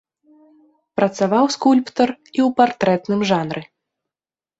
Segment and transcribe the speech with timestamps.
[0.99, 3.63] Працаваў скульптар і ў партрэтным жанры.